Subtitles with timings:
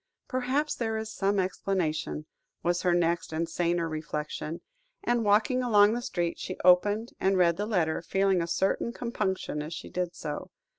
[0.27, 2.25] "Perhaps there is some explanation,"
[2.63, 4.61] was her next and saner reflection;
[5.03, 9.61] and, walking along the street, she opened, and read the letter, feeling a certain compunction
[9.61, 10.49] as she did so.